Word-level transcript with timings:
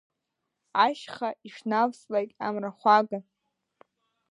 Ашьха 0.85 1.29
ишнавҵлак 1.47 2.29
амрахәага… 2.47 3.19